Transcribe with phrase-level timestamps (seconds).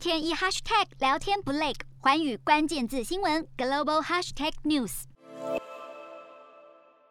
[0.00, 5.02] 天一 hashtag 聊天不累，环宇关键字新闻 global hashtag news。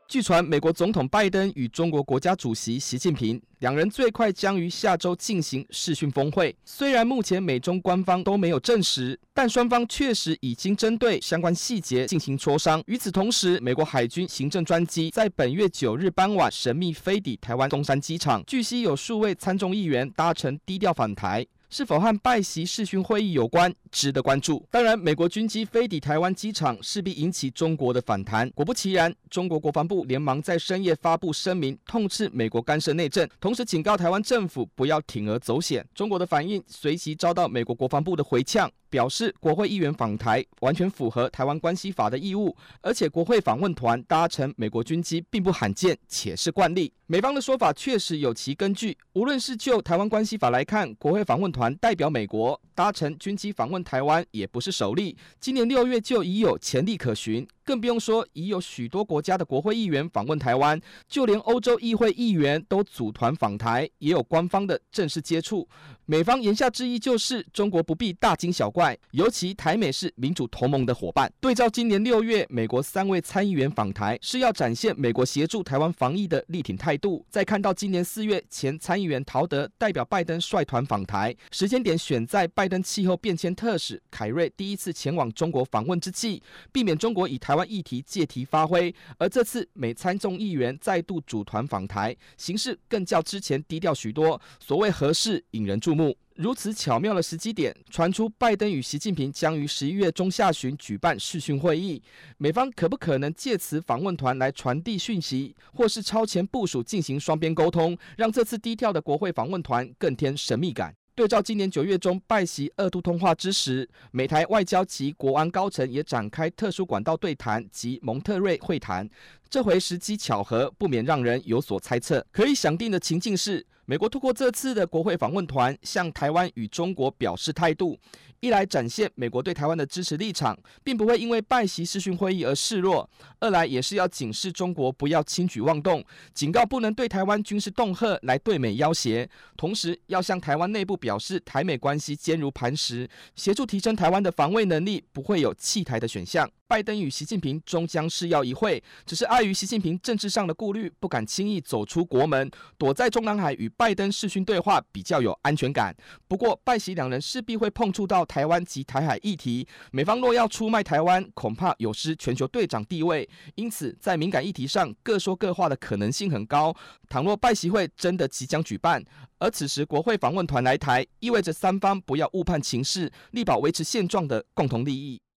[0.08, 6.56] 据传，美国总统拜登与中国国家主席习近平两人最快将于下周进行视讯峰会。
[6.66, 12.82] 虽然目前美中官方都没有证实，但双方确实已经针对相关细节进行磋商。
[12.88, 21.46] 与此同时，美国海军行政专机在本月九日傍晚神秘飞抵台湾东山机场，据悉有数位参众议员搭乘低调访台。
[21.70, 24.66] 是否和拜席视讯会议有关，值得关注。
[24.70, 28.50] 当然，美国军机飞抵台湾机场，势必引起中国的反弹。
[28.52, 35.86] 果不其然，中国国防部连忙在深夜发布声明，痛斥美国干涉内政，同时警告台湾政府不要铤而走险。
[35.94, 38.72] 中国的反应随即遭到美国国防部的回呛。
[38.90, 46.91] 表示国会议员访台完全符合台湾关系法的义务，而且国会访问团搭乘美国军机并不罕见，且是惯例。
[47.05, 48.98] 美方的说法确实有其根据。
[49.13, 57.48] 无论是就台湾关系法来看，国会访问团代表美国搭乘军机访问台湾也不是首例，今年六月就已有潜力可循。
[57.70, 65.69] 更不用说已有许多国家的国会议员访问台湾，就连欧洲议会议员都组团访台，也有官方的正式接触。
[66.07, 71.31] 美方言下之意就是中国不必大惊小怪，尤其台美是民主同盟的伙伴。
[71.39, 77.23] 对照今年六月美国三位参议员访台，是要展现美国协助台湾防疫的力挺态度。
[77.29, 88.93] 再看到今年四月前参议员陶德代表拜登率团访台，时间点选在拜登气候变迁特使凯瑞第一次前往中国访问之际，避免中国以台湾湾议题借题发挥。
[89.17, 94.41] 而这次美参众议员再度组团访台，形势更较之前低调许多。
[94.59, 96.17] 所谓何事引人注目。
[96.35, 102.02] 如此巧妙的时机点，传出拜登与习近平将于十一月中下旬举办视讯会议，
[102.37, 110.95] 美方可不可能借此访问团来传递讯息，或是超前部署进行双边沟通，让这次低调的国会访问团更添神秘感？
[111.19, 119.05] 对照今年九月中拜席二度通话之时，美台外交及国安高层也展开特殊管道对谈及蒙特瑞会谈，
[119.49, 122.25] 这回时机巧合，不免让人有所猜测。
[122.31, 127.99] 可以想定的情境是，美国透过这次的国会访问团，向台湾与中国表示态度，
[128.42, 133.06] 一来展现美国对台湾的支持立场，并不会因为拜习视讯会议而示弱；
[133.40, 139.28] 二来也是要警示中国不要轻举妄动，警告不能对台湾军事恫吓来对美要挟，
[139.58, 146.50] 同时要向台湾内部表示台美关系坚如磐石，协助提升台湾的防卫能力，不会有弃台的选项。
[146.69, 152.47] 拜登与习近平终将是要一会，只是碍于习近平政治上的顾虑，不敢轻易走出国门，
[152.78, 155.96] 躲在中南海与拜登视讯对话比较有安全感。
[156.28, 163.28] 不过，拜习两人势必会碰触到台湾及台海议题，美方若要出卖台湾，恐怕有失全球队长地位。
[163.56, 166.72] 因此，在敏感议题上各说各话的可能性很高。
[167.09, 169.03] 倘若拜习会真的即将举办，
[169.40, 175.19] 而此时国会访问团来台，意味着三方不要误判情势，力保维持现状的共同利益。